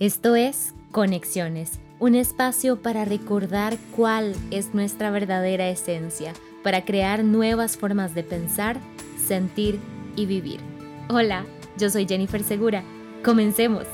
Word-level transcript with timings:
Esto 0.00 0.36
es 0.36 0.76
Conexiones, 0.92 1.80
un 1.98 2.14
espacio 2.14 2.80
para 2.82 3.04
recordar 3.04 3.76
cuál 3.96 4.36
es 4.52 4.72
nuestra 4.72 5.10
verdadera 5.10 5.68
esencia, 5.68 6.34
para 6.62 6.84
crear 6.84 7.24
nuevas 7.24 7.76
formas 7.76 8.14
de 8.14 8.22
pensar, 8.22 8.78
sentir 9.26 9.80
y 10.14 10.26
vivir. 10.26 10.60
Hola, 11.08 11.44
yo 11.78 11.90
soy 11.90 12.06
Jennifer 12.06 12.44
Segura. 12.44 12.84
Comencemos. 13.24 13.88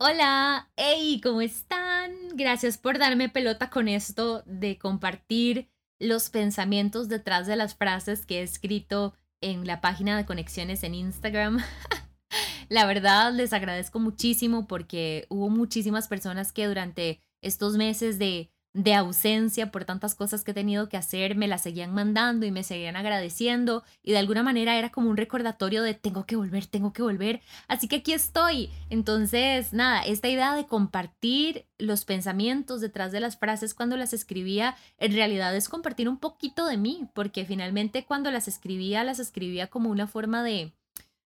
Hola, 0.00 0.68
hey, 0.74 1.20
¿cómo 1.22 1.40
están? 1.40 2.10
Gracias 2.34 2.78
por 2.78 2.98
darme 2.98 3.28
pelota 3.28 3.70
con 3.70 3.86
esto 3.86 4.42
de 4.44 4.76
compartir 4.76 5.70
los 6.00 6.30
pensamientos 6.30 7.08
detrás 7.08 7.46
de 7.46 7.54
las 7.54 7.76
frases 7.76 8.26
que 8.26 8.40
he 8.40 8.42
escrito 8.42 9.14
en 9.40 9.66
la 9.66 9.80
página 9.80 10.16
de 10.16 10.26
conexiones 10.26 10.82
en 10.82 10.94
Instagram. 10.94 11.58
la 12.68 12.86
verdad 12.86 13.32
les 13.32 13.52
agradezco 13.52 13.98
muchísimo 13.98 14.66
porque 14.66 15.26
hubo 15.28 15.48
muchísimas 15.48 16.08
personas 16.08 16.52
que 16.52 16.66
durante 16.66 17.20
estos 17.42 17.76
meses 17.76 18.18
de 18.18 18.50
de 18.78 18.94
ausencia 18.94 19.72
por 19.72 19.84
tantas 19.84 20.14
cosas 20.14 20.44
que 20.44 20.52
he 20.52 20.54
tenido 20.54 20.88
que 20.88 20.96
hacer, 20.96 21.34
me 21.34 21.48
las 21.48 21.62
seguían 21.62 21.92
mandando 21.92 22.46
y 22.46 22.52
me 22.52 22.62
seguían 22.62 22.94
agradeciendo 22.94 23.82
y 24.04 24.12
de 24.12 24.18
alguna 24.18 24.44
manera 24.44 24.78
era 24.78 24.90
como 24.90 25.10
un 25.10 25.16
recordatorio 25.16 25.82
de 25.82 25.94
tengo 25.94 26.26
que 26.26 26.36
volver, 26.36 26.66
tengo 26.66 26.92
que 26.92 27.02
volver, 27.02 27.40
así 27.66 27.88
que 27.88 27.96
aquí 27.96 28.12
estoy. 28.12 28.70
Entonces, 28.88 29.72
nada, 29.72 30.02
esta 30.02 30.28
idea 30.28 30.54
de 30.54 30.66
compartir 30.66 31.66
los 31.76 32.04
pensamientos 32.04 32.80
detrás 32.80 33.10
de 33.10 33.18
las 33.18 33.36
frases 33.36 33.74
cuando 33.74 33.96
las 33.96 34.12
escribía, 34.12 34.76
en 34.98 35.12
realidad 35.12 35.56
es 35.56 35.68
compartir 35.68 36.08
un 36.08 36.18
poquito 36.18 36.64
de 36.66 36.76
mí, 36.76 37.08
porque 37.14 37.44
finalmente 37.44 38.04
cuando 38.04 38.30
las 38.30 38.46
escribía, 38.46 39.02
las 39.02 39.18
escribía 39.18 39.66
como 39.66 39.90
una 39.90 40.06
forma 40.06 40.44
de 40.44 40.72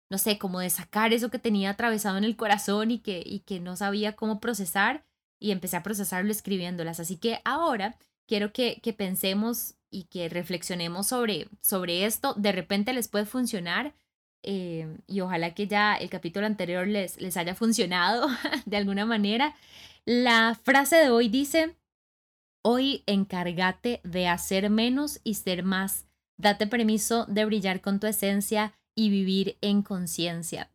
no 0.10 0.18
sé, 0.18 0.38
como 0.38 0.60
de 0.60 0.70
sacar 0.70 1.14
eso 1.14 1.32
que 1.32 1.40
tenía 1.40 1.70
atravesado 1.70 2.18
en 2.18 2.26
el 2.26 2.36
corazón 2.36 2.92
y 2.92 3.00
que, 3.00 3.24
y 3.26 3.40
que 3.40 3.62
no 3.62 3.78
sabía 3.78 4.14
cómo 4.14 4.42
procesar 4.42 5.06
y 5.42 5.52
empecé 5.52 5.76
a 5.76 5.84
procesarlo 5.84 6.32
escribiéndolas. 6.32 7.00
Así 7.00 7.18
que 7.18 7.42
ahora 7.44 7.98
quiero 8.28 8.54
que, 8.54 8.80
que 8.82 8.94
pensemos 8.94 9.74
y 9.90 10.04
que 10.04 10.30
reflexionemos 10.30 11.08
sobre, 11.08 11.50
sobre 11.62 12.06
esto. 12.06 12.34
De 12.36 12.52
repente 12.52 12.94
les 12.94 13.08
puede 13.10 13.26
funcionar 13.26 13.94
eh, 14.44 14.98
y 15.08 15.20
ojalá 15.22 15.54
que 15.54 15.68
ya 15.68 15.96
el 15.96 16.10
capítulo 16.10 16.46
anterior 16.46 16.88
les, 16.88 17.20
les 17.20 17.36
haya 17.38 17.56
funcionado 17.56 18.28
de 18.66 18.78
alguna 18.78 19.06
manera. 19.06 19.56
La 20.06 20.58
frase 20.64 20.98
de 20.98 21.10
hoy 21.10 21.28
dice, 21.28 21.76
hoy 22.64 23.04
encárgate 23.08 24.00
de 24.04 24.28
hacer 24.28 24.70
menos 24.70 25.20
y 25.24 25.34
ser 25.34 25.64
más. 25.64 26.06
Date 26.38 26.68
permiso 26.68 27.26
de 27.26 27.46
brillar 27.46 27.82
con 27.82 28.00
tu 28.00 28.08
esencia 28.08 28.74
y 28.96 29.10
vivir 29.10 29.58
en 29.62 29.82
conciencia 29.82 30.70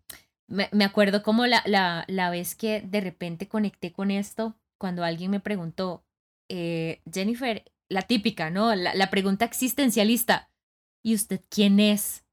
me, 0.49 0.85
acuerdo 0.85 1.23
como 1.23 1.47
la, 1.47 1.63
la, 1.67 2.05
la, 2.09 2.31
vez 2.31 2.55
que 2.55 2.81
de 2.81 3.01
repente 3.01 3.49
conecté 3.49 3.93
con 3.93 4.11
esto, 4.11 4.57
cuando 4.79 5.05
alguien 5.05 5.31
me 5.31 5.41
preguntó, 5.41 6.05
eh, 6.49 7.03
Jennifer, 7.13 7.65
la 7.89 8.03
típica, 8.03 8.51
¿no? 8.51 8.75
La, 8.75 8.95
la, 8.95 9.11
pregunta 9.11 9.45
existencialista, 9.45 10.51
¿y 11.03 11.15
usted 11.15 11.41
quién 11.49 11.81
es? 11.81 12.25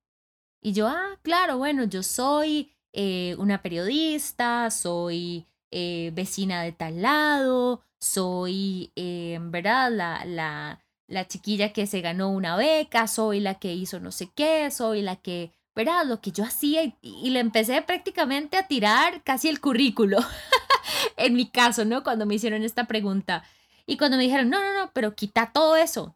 Y 0.61 0.73
yo, 0.73 0.87
ah, 0.87 1.19
claro, 1.23 1.57
bueno, 1.57 1.83
yo 1.85 2.03
soy 2.03 2.71
eh, 2.93 3.35
una 3.39 3.61
periodista, 3.61 4.69
soy 4.71 5.47
eh, 5.71 6.11
vecina 6.13 6.61
de 6.61 6.71
tal 6.71 7.01
lado, 7.01 7.81
soy, 7.99 8.91
¿verdad? 8.95 9.91
La, 9.91 10.23
la, 10.25 10.83
la 11.07 11.27
chiquilla 11.27 11.73
que 11.73 11.87
se 11.87 12.01
ganó 12.01 12.29
una 12.29 12.55
beca, 12.55 13.07
soy 13.07 13.39
la 13.39 13.55
que 13.55 13.73
hizo 13.73 13.99
no 13.99 14.11
sé 14.11 14.29
qué, 14.35 14.69
soy 14.71 15.01
la 15.01 15.15
que 15.15 15.51
¿verdad? 15.75 16.05
Lo 16.05 16.21
que 16.21 16.31
yo 16.31 16.43
hacía 16.43 16.83
y, 17.01 17.29
le 17.29 17.39
empecé 17.39 17.81
prácticamente 17.81 18.57
a 18.57 18.67
tirar 18.67 19.23
casi 19.23 19.49
el 19.49 19.59
currículo, 19.59 20.17
en 21.17 21.33
mi 21.33 21.49
caso, 21.49 21.85
¿no? 21.85 22.03
Cuando 22.03 22.25
me 22.25 22.35
hicieron 22.35 22.63
esta 22.63 22.85
pregunta. 22.85 23.43
Y 23.85 23.97
cuando 23.97 24.17
me 24.17 24.23
dijeron, 24.23 24.49
no, 24.49 24.61
no, 24.61 24.73
no, 24.73 24.91
pero 24.93 25.15
quita 25.15 25.51
todo 25.51 25.75
eso, 25.75 26.15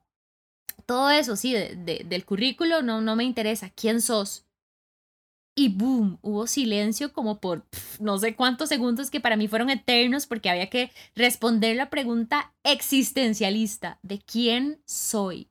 todo 0.85 1.09
eso, 1.09 1.35
sí, 1.35 1.53
de, 1.53 2.03
del 2.05 2.25
currículo 2.25 2.81
no, 2.81 3.01
no 3.01 3.15
me 3.15 3.23
interesa, 3.25 3.69
¿quién 3.71 4.01
sos? 4.01 4.45
Y 5.59 5.69
boom, 5.69 6.19
hubo 6.21 6.45
silencio 6.45 7.11
como 7.11 7.39
por 7.39 7.65
no 7.99 8.19
sé 8.19 8.35
cuántos 8.35 8.69
segundos 8.69 9.09
que 9.09 9.19
para 9.19 9.35
mí 9.35 9.47
fueron 9.47 9.71
eternos 9.71 10.27
porque 10.27 10.51
había 10.51 10.69
que 10.69 10.91
responder 11.15 11.75
la 11.75 11.89
pregunta 11.89 12.53
existencialista 12.63 13.97
de 14.03 14.19
quién 14.19 14.81
soy. 14.85 15.49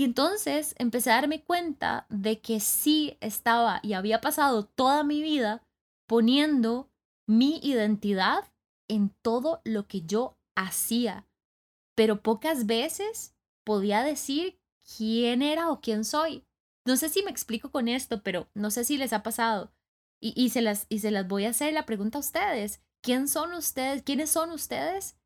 Y 0.00 0.04
entonces 0.04 0.74
empecé 0.78 1.10
a 1.10 1.16
darme 1.16 1.42
cuenta 1.42 2.06
de 2.08 2.40
que 2.40 2.58
sí 2.58 3.18
estaba 3.20 3.80
y 3.82 3.92
había 3.92 4.22
pasado 4.22 4.64
toda 4.64 5.04
mi 5.04 5.20
vida 5.20 5.62
poniendo 6.06 6.88
mi 7.26 7.58
identidad 7.62 8.50
en 8.88 9.10
todo 9.20 9.60
lo 9.62 9.86
que 9.88 10.00
yo 10.00 10.38
hacía, 10.56 11.28
pero 11.94 12.22
pocas 12.22 12.64
veces 12.64 13.34
podía 13.62 14.02
decir 14.02 14.58
quién 14.96 15.42
era 15.42 15.70
o 15.70 15.82
quién 15.82 16.06
soy. 16.06 16.46
No 16.86 16.96
sé 16.96 17.10
si 17.10 17.22
me 17.22 17.30
explico 17.30 17.70
con 17.70 17.86
esto, 17.86 18.22
pero 18.22 18.48
no 18.54 18.70
sé 18.70 18.86
si 18.86 18.96
les 18.96 19.12
ha 19.12 19.22
pasado. 19.22 19.70
Y, 20.18 20.32
y, 20.34 20.48
se, 20.48 20.62
las, 20.62 20.86
y 20.88 21.00
se 21.00 21.10
las 21.10 21.28
voy 21.28 21.44
a 21.44 21.50
hacer 21.50 21.74
la 21.74 21.84
pregunta 21.84 22.16
a 22.16 22.22
ustedes. 22.22 22.80
¿Quién 23.02 23.28
son 23.28 23.52
ustedes? 23.52 24.02
¿Quiénes 24.02 24.30
son 24.30 24.50
ustedes? 24.50 25.19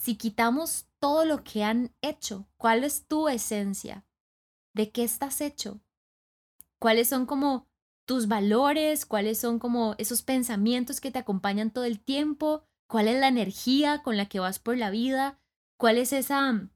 Si 0.00 0.16
quitamos 0.16 0.86
todo 0.98 1.26
lo 1.26 1.44
que 1.44 1.62
han 1.62 1.94
hecho. 2.00 2.48
¿Cuál 2.56 2.84
es 2.84 3.06
tu 3.06 3.28
esencia? 3.28 4.06
¿De 4.72 4.90
qué 4.92 5.04
estás 5.04 5.42
hecho? 5.42 5.82
¿Cuáles 6.78 7.06
son 7.10 7.26
como 7.26 7.68
tus 8.06 8.26
valores? 8.26 9.04
¿Cuáles 9.04 9.38
son 9.38 9.58
como 9.58 9.96
esos 9.98 10.22
pensamientos 10.22 11.02
que 11.02 11.10
te 11.10 11.18
acompañan 11.18 11.70
todo 11.70 11.84
el 11.84 12.00
tiempo? 12.00 12.64
¿Cuál 12.88 13.08
es 13.08 13.20
la 13.20 13.28
energía 13.28 14.02
con 14.02 14.16
la 14.16 14.24
que 14.24 14.40
vas 14.40 14.58
por 14.58 14.78
la 14.78 14.88
vida? 14.88 15.38
¿Cuál 15.76 15.98
es 15.98 16.14
esa, 16.14 16.70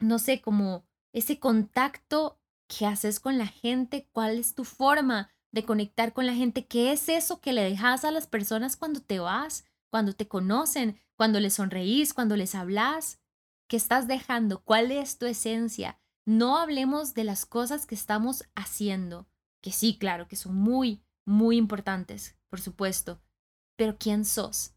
no 0.00 0.18
sé, 0.18 0.42
como 0.42 0.84
ese 1.12 1.38
contacto 1.38 2.40
que 2.66 2.84
haces 2.84 3.20
con 3.20 3.38
la 3.38 3.46
gente? 3.46 4.08
¿Cuál 4.10 4.40
es 4.40 4.56
tu 4.56 4.64
forma 4.64 5.30
de 5.52 5.64
conectar 5.64 6.12
con 6.12 6.26
la 6.26 6.34
gente? 6.34 6.66
¿Qué 6.66 6.90
es 6.90 7.08
eso 7.08 7.40
que 7.40 7.52
le 7.52 7.62
dejas 7.62 8.04
a 8.04 8.10
las 8.10 8.26
personas 8.26 8.76
cuando 8.76 9.00
te 9.00 9.20
vas, 9.20 9.66
cuando 9.90 10.14
te 10.14 10.28
conocen, 10.28 11.00
cuando 11.16 11.40
les 11.40 11.54
sonreís, 11.54 12.14
cuando 12.14 12.36
les 12.36 12.54
hablas? 12.54 13.20
¿Qué 13.68 13.76
estás 13.76 14.08
dejando? 14.08 14.62
¿Cuál 14.64 14.90
es 14.90 15.18
tu 15.18 15.26
esencia? 15.26 16.00
No 16.24 16.58
hablemos 16.58 17.14
de 17.14 17.24
las 17.24 17.44
cosas 17.46 17.86
que 17.86 17.94
estamos 17.94 18.44
haciendo, 18.54 19.28
que 19.60 19.72
sí, 19.72 19.98
claro, 19.98 20.28
que 20.28 20.36
son 20.36 20.54
muy, 20.54 21.04
muy 21.24 21.56
importantes, 21.56 22.36
por 22.48 22.60
supuesto, 22.60 23.20
pero 23.76 23.96
¿quién 23.98 24.24
sos? 24.24 24.74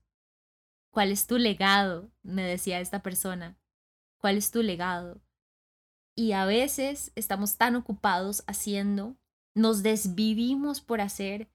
¿Cuál 0.91 1.12
es 1.12 1.28
tu 1.28 1.38
legado? 1.38 2.12
Me 2.22 2.44
decía 2.44 2.79
esta 2.79 3.02
persona. 3.02 3.57
¿Cuál 4.19 4.38
es 4.38 4.52
tu 4.52 4.62
legado? 4.62 5.22
Y 6.16 6.34
a 6.34 6.46
veces 6.46 7.12
estamos 7.16 7.57
tan 7.57 7.75
ocupados 7.75 8.44
haciendo, 8.47 9.18
nos 9.56 9.81
desvivimos 9.81 10.81
por 10.81 11.02
hacer, 11.02 11.50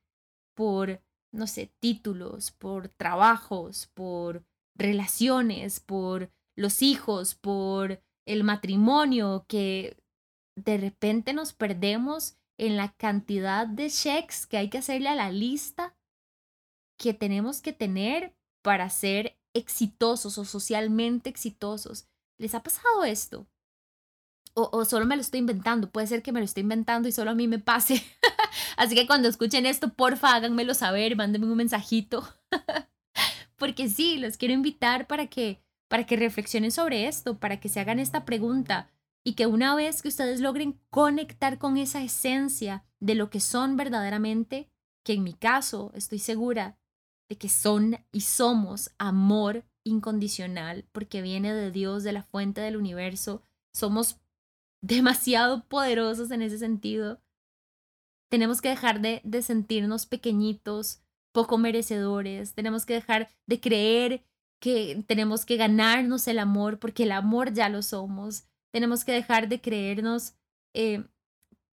por, 0.54 1.02
no 1.32 1.46
sé, 1.46 1.72
títulos, 1.80 2.50
por 2.52 2.88
trabajos, 2.88 3.90
por 3.94 4.44
relaciones, 4.74 5.80
por 5.80 6.30
los 6.56 6.82
hijos, 6.82 7.34
por 7.34 8.02
el 8.26 8.44
matrimonio, 8.44 9.44
que 9.48 9.96
de 10.56 10.76
repente 10.76 11.32
nos 11.32 11.52
perdemos 11.52 12.36
en 12.58 12.76
la 12.76 12.92
cantidad 12.92 13.66
de 13.66 13.90
cheques 13.90 14.46
que 14.46 14.56
hay 14.56 14.68
que 14.68 14.78
hacerle 14.78 15.08
a 15.08 15.14
la 15.14 15.30
lista 15.30 15.96
que 16.98 17.14
tenemos 17.14 17.62
que 17.62 17.72
tener 17.72 18.34
para 18.62 18.90
ser 18.90 19.38
exitosos 19.54 20.36
o 20.38 20.44
socialmente 20.44 21.30
exitosos. 21.30 22.08
¿Les 22.38 22.54
ha 22.54 22.62
pasado 22.62 23.04
esto? 23.04 23.46
O, 24.60 24.84
solo 24.84 25.06
me 25.06 25.14
lo 25.14 25.22
estoy 25.22 25.40
inventando. 25.40 25.90
Puede 25.90 26.06
ser 26.06 26.22
que 26.22 26.32
me 26.32 26.40
lo 26.40 26.44
esté 26.44 26.60
inventando 26.60 27.08
y 27.08 27.12
solo 27.12 27.30
a 27.30 27.34
mí 27.34 27.46
me 27.46 27.58
pase. 27.58 28.02
Así 28.76 28.94
que 28.94 29.06
cuando 29.06 29.28
escuchen 29.28 29.66
esto, 29.66 29.92
porfa, 29.94 30.34
háganmelo 30.34 30.74
saber, 30.74 31.14
mándenme 31.14 31.46
un 31.46 31.56
mensajito. 31.56 32.28
Porque 33.56 33.88
sí, 33.88 34.18
los 34.18 34.36
quiero 34.36 34.54
invitar 34.54 35.06
para 35.06 35.26
que 35.26 35.62
para 35.88 36.04
que 36.04 36.16
reflexionen 36.16 36.70
sobre 36.70 37.08
esto, 37.08 37.38
para 37.38 37.60
que 37.60 37.68
se 37.68 37.80
hagan 37.80 37.98
esta 37.98 38.24
pregunta 38.24 38.90
y 39.24 39.34
que 39.34 39.46
una 39.46 39.74
vez 39.74 40.02
que 40.02 40.08
ustedes 40.08 40.40
logren 40.40 40.80
conectar 40.90 41.58
con 41.58 41.76
esa 41.76 42.02
esencia 42.02 42.84
de 43.00 43.14
lo 43.14 43.30
que 43.30 43.40
son 43.40 43.76
verdaderamente, 43.76 44.70
que 45.02 45.14
en 45.14 45.24
mi 45.24 45.32
caso 45.32 45.90
estoy 45.94 46.18
segura 46.18 46.78
de 47.28 47.36
que 47.36 47.48
son 47.48 47.98
y 48.12 48.20
somos 48.22 48.90
amor 48.98 49.64
incondicional, 49.84 50.86
porque 50.92 51.22
viene 51.22 51.52
de 51.52 51.70
Dios, 51.70 52.04
de 52.04 52.12
la 52.12 52.22
fuente 52.22 52.60
del 52.60 52.76
universo, 52.76 53.42
somos 53.72 54.18
demasiado 54.80 55.64
poderosos 55.64 56.30
en 56.30 56.42
ese 56.42 56.58
sentido. 56.58 57.20
Tenemos 58.30 58.60
que 58.60 58.68
dejar 58.68 59.00
de, 59.00 59.20
de 59.24 59.42
sentirnos 59.42 60.06
pequeñitos, 60.06 61.02
poco 61.32 61.58
merecedores, 61.58 62.54
tenemos 62.54 62.84
que 62.84 62.94
dejar 62.94 63.28
de 63.46 63.60
creer 63.60 64.24
que 64.60 65.04
tenemos 65.06 65.44
que 65.44 65.56
ganarnos 65.56 66.26
el 66.28 66.38
amor 66.38 66.78
porque 66.78 67.04
el 67.04 67.12
amor 67.12 67.52
ya 67.52 67.68
lo 67.68 67.82
somos. 67.82 68.44
Tenemos 68.72 69.04
que 69.04 69.12
dejar 69.12 69.48
de 69.48 69.60
creernos, 69.60 70.34
eh, 70.74 71.04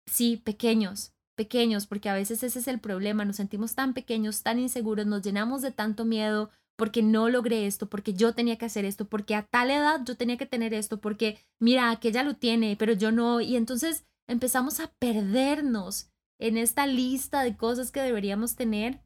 sí, 0.06 0.36
pequeños, 0.36 1.12
pequeños, 1.36 1.86
porque 1.86 2.08
a 2.08 2.14
veces 2.14 2.42
ese 2.42 2.58
es 2.58 2.68
el 2.68 2.80
problema, 2.80 3.24
nos 3.24 3.36
sentimos 3.36 3.74
tan 3.74 3.94
pequeños, 3.94 4.42
tan 4.42 4.58
inseguros, 4.58 5.06
nos 5.06 5.22
llenamos 5.22 5.62
de 5.62 5.70
tanto 5.70 6.04
miedo 6.04 6.50
porque 6.82 7.00
no 7.00 7.28
logré 7.28 7.68
esto, 7.68 7.88
porque 7.88 8.12
yo 8.12 8.34
tenía 8.34 8.58
que 8.58 8.64
hacer 8.64 8.84
esto, 8.84 9.04
porque 9.04 9.36
a 9.36 9.44
tal 9.44 9.70
edad 9.70 10.00
yo 10.04 10.16
tenía 10.16 10.36
que 10.36 10.46
tener 10.46 10.74
esto, 10.74 11.00
porque 11.00 11.38
mira, 11.60 11.92
aquella 11.92 12.24
lo 12.24 12.34
tiene, 12.34 12.74
pero 12.76 12.92
yo 12.92 13.12
no, 13.12 13.40
y 13.40 13.54
entonces 13.54 14.04
empezamos 14.28 14.80
a 14.80 14.88
perdernos 14.94 16.10
en 16.40 16.56
esta 16.56 16.88
lista 16.88 17.44
de 17.44 17.56
cosas 17.56 17.92
que 17.92 18.00
deberíamos 18.00 18.56
tener 18.56 19.00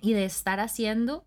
y 0.00 0.12
de 0.12 0.26
estar 0.26 0.60
haciendo 0.60 1.26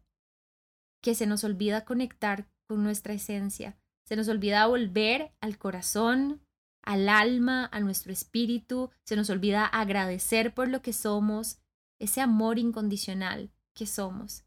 que 1.04 1.14
se 1.14 1.28
nos 1.28 1.44
olvida 1.44 1.84
conectar 1.84 2.50
con 2.70 2.82
nuestra 2.82 3.14
esencia, 3.14 3.78
se 4.08 4.16
nos 4.16 4.30
olvida 4.30 4.66
volver 4.68 5.34
al 5.42 5.58
corazón, 5.58 6.42
al 6.84 7.10
alma, 7.10 7.68
a 7.74 7.82
nuestro 7.82 8.14
espíritu, 8.14 8.92
se 9.06 9.18
nos 9.18 9.30
olvida 9.30 9.66
agradecer 9.66 10.54
por 10.54 10.70
lo 10.70 10.82
que 10.82 10.94
somos, 10.94 11.60
ese 12.00 12.22
amor 12.22 12.60
incondicional 12.60 13.52
que 13.76 13.86
somos. 13.86 14.45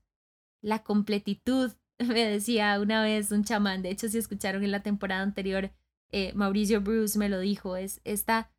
La 0.61 0.83
completitud, 0.83 1.73
me 1.99 2.25
decía 2.27 2.79
una 2.81 3.03
vez 3.03 3.31
un 3.33 3.45
chamán, 3.45 3.83
de 3.83 3.91
hecho 3.91 4.09
si 4.09 4.19
escucharon 4.19 4.65
en 4.65 4.73
la 4.73 4.83
temporada 4.83 5.23
anterior, 5.23 5.71
eh, 6.11 6.33
Mauricio 6.35 6.81
Bruce 6.81 7.19
me 7.19 7.29
lo 7.29 7.41
dijo, 7.41 7.77
es 7.77 8.01
esta 8.05 8.51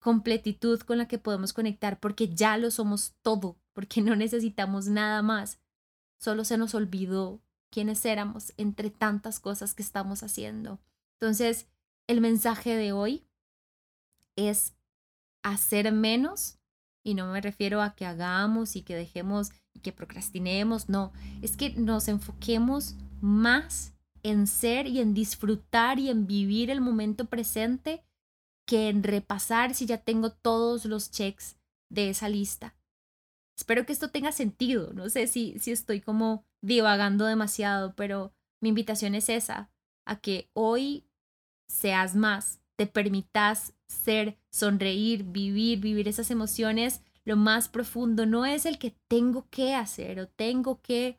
completitud 0.00 0.80
con 0.80 0.98
la 0.98 1.06
que 1.08 1.18
podemos 1.18 1.52
conectar 1.52 2.00
porque 2.00 2.34
ya 2.34 2.56
lo 2.56 2.70
somos 2.70 3.14
todo, 3.22 3.58
porque 3.72 4.02
no 4.02 4.16
necesitamos 4.16 4.88
nada 4.88 5.22
más. 5.22 5.60
Solo 6.18 6.44
se 6.44 6.58
nos 6.58 6.74
olvidó 6.74 7.40
quiénes 7.70 8.04
éramos 8.04 8.52
entre 8.56 8.90
tantas 8.90 9.40
cosas 9.40 9.74
que 9.74 9.82
estamos 9.82 10.22
haciendo. 10.22 10.80
Entonces, 11.14 11.68
el 12.06 12.20
mensaje 12.20 12.74
de 12.76 12.92
hoy 12.92 13.26
es 14.36 14.74
hacer 15.42 15.92
menos 15.92 16.58
y 17.02 17.14
no 17.14 17.32
me 17.32 17.40
refiero 17.40 17.80
a 17.80 17.94
que 17.94 18.04
hagamos 18.06 18.76
y 18.76 18.82
que 18.82 18.96
dejemos 18.96 19.52
que 19.82 19.92
procrastinemos, 19.92 20.88
no, 20.88 21.12
es 21.42 21.56
que 21.56 21.70
nos 21.70 22.08
enfoquemos 22.08 22.96
más 23.20 23.94
en 24.22 24.46
ser 24.46 24.86
y 24.86 25.00
en 25.00 25.14
disfrutar 25.14 25.98
y 25.98 26.10
en 26.10 26.26
vivir 26.26 26.70
el 26.70 26.80
momento 26.80 27.26
presente 27.26 28.04
que 28.66 28.88
en 28.88 29.02
repasar 29.02 29.74
si 29.74 29.86
ya 29.86 29.98
tengo 29.98 30.30
todos 30.30 30.84
los 30.84 31.10
checks 31.10 31.56
de 31.88 32.10
esa 32.10 32.28
lista. 32.28 32.74
Espero 33.56 33.84
que 33.84 33.92
esto 33.92 34.10
tenga 34.10 34.32
sentido, 34.32 34.92
no 34.92 35.08
sé 35.10 35.26
si, 35.26 35.58
si 35.58 35.70
estoy 35.70 36.00
como 36.00 36.46
divagando 36.62 37.26
demasiado, 37.26 37.94
pero 37.94 38.32
mi 38.60 38.70
invitación 38.70 39.14
es 39.14 39.28
esa, 39.28 39.70
a 40.06 40.20
que 40.20 40.50
hoy 40.52 41.06
seas 41.68 42.14
más, 42.14 42.60
te 42.76 42.86
permitas 42.86 43.74
ser, 43.86 44.38
sonreír, 44.50 45.24
vivir, 45.24 45.80
vivir 45.80 46.08
esas 46.08 46.30
emociones, 46.30 47.02
lo 47.24 47.36
más 47.36 47.68
profundo 47.68 48.26
no 48.26 48.46
es 48.46 48.66
el 48.66 48.78
que 48.78 48.96
tengo 49.08 49.46
que 49.50 49.74
hacer 49.74 50.20
o 50.20 50.28
tengo 50.28 50.80
que, 50.80 51.18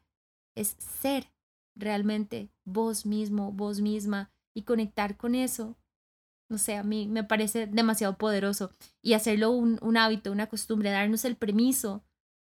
es 0.56 0.76
ser 0.80 1.32
realmente 1.76 2.50
vos 2.66 3.06
mismo, 3.06 3.52
vos 3.52 3.82
misma 3.82 4.32
y 4.54 4.64
conectar 4.64 5.18
con 5.18 5.36
eso 5.36 5.78
no 6.52 6.58
sé, 6.58 6.76
a 6.76 6.84
mí 6.84 7.08
me 7.08 7.24
parece 7.24 7.66
demasiado 7.66 8.18
poderoso 8.18 8.72
y 9.02 9.14
hacerlo 9.14 9.52
un, 9.52 9.80
un 9.82 9.96
hábito, 9.96 10.32
una 10.32 10.48
costumbre, 10.48 10.92
darnos 10.92 11.24
el 11.24 11.38
permiso. 11.38 12.04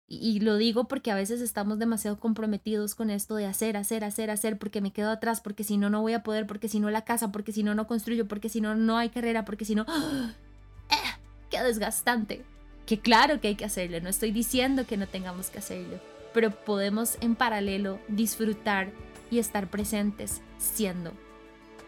Y, 0.06 0.42
lo 0.42 0.58
digo 0.58 0.88
porque 0.88 1.12
a 1.12 1.16
veces 1.16 1.42
estamos 1.42 1.80
demasiado 1.80 2.20
comprometidos 2.20 2.94
con 2.94 3.10
esto 3.10 3.36
de 3.36 3.46
hacer, 3.46 3.78
hacer, 3.78 4.04
hacer, 4.04 4.30
hacer, 4.32 4.60
porque 4.60 4.82
me 4.82 4.92
quedo 4.92 5.10
atrás, 5.10 5.42
porque 5.42 5.64
si 5.64 5.78
no, 5.78 5.90
no 5.90 6.02
voy 6.02 6.14
a 6.14 6.24
poder, 6.24 6.46
porque 6.46 6.68
si 6.68 6.80
no 6.80 6.90
la 6.90 7.06
casa, 7.06 7.32
porque 7.32 7.52
si 7.52 7.64
no, 7.64 7.74
no 7.74 7.88
construyo, 7.88 8.28
porque 8.28 8.50
si 8.50 8.62
no, 8.62 8.76
no 8.76 8.98
hay 8.98 9.10
carrera, 9.10 9.46
porque 9.46 9.64
si 9.64 9.76
no... 9.76 9.84
¡Eh! 9.84 10.96
¡Qué 11.50 11.64
desgastante! 11.64 12.44
Que 12.86 13.00
claro 13.00 13.40
que 13.40 13.50
hay 13.50 13.56
que 13.56 13.66
hacerlo, 13.66 14.00
no 14.02 14.10
estoy 14.10 14.32
diciendo 14.32 14.86
que 14.86 14.98
no 14.98 15.08
tengamos 15.08 15.50
que 15.50 15.60
hacerlo, 15.60 16.00
pero 16.34 16.52
podemos 16.52 17.18
en 17.22 17.36
paralelo 17.36 18.00
disfrutar 18.08 18.90
y 19.32 19.40
estar 19.40 19.68
presentes 19.68 20.42
siendo. 20.58 21.14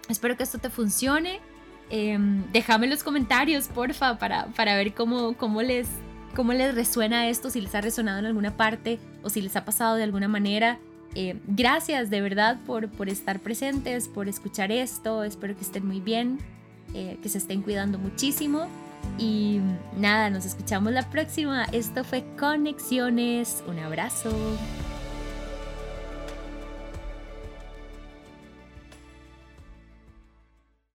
Espero 0.08 0.38
que 0.38 0.44
esto 0.44 0.58
te 0.58 0.70
funcione 0.70 1.42
eh, 1.90 2.18
déjame 2.52 2.86
en 2.86 2.92
los 2.92 3.04
comentarios, 3.04 3.68
porfa, 3.68 4.18
para, 4.18 4.48
para 4.48 4.76
ver 4.76 4.94
cómo, 4.94 5.34
cómo, 5.38 5.62
les, 5.62 5.88
cómo 6.36 6.54
les 6.54 6.74
resuena 6.74 7.30
esto, 7.30 7.50
si 7.50 7.62
les 7.62 7.76
ha 7.76 7.82
resonado 7.82 8.20
en 8.20 8.26
alguna 8.26 8.58
parte 8.58 9.00
o 9.24 9.30
si 9.30 9.42
les 9.42 9.56
ha 9.56 9.66
pasado 9.66 9.96
de 9.96 10.04
alguna 10.04 10.28
manera. 10.28 10.80
Em, 11.14 11.40
gracias 11.48 12.10
de 12.10 12.22
verdad 12.22 12.60
por, 12.66 12.90
por 12.90 13.08
estar 13.08 13.40
presentes, 13.40 14.08
por 14.08 14.28
escuchar 14.28 14.72
esto. 14.72 15.24
Espero 15.24 15.56
que 15.56 15.62
estén 15.62 15.86
muy 15.86 16.00
bien, 16.00 16.40
eh, 16.94 17.18
que 17.22 17.30
se 17.30 17.38
estén 17.38 17.62
cuidando 17.62 18.00
muchísimo. 18.00 18.68
Y 19.18 19.62
nada, 19.98 20.30
nos 20.30 20.46
escuchamos 20.46 20.92
la 20.92 21.10
próxima. 21.10 21.66
Esto 21.72 22.04
fue 22.04 22.26
Conexiones. 22.38 23.64
Un 23.68 23.80
abrazo. 23.80 24.32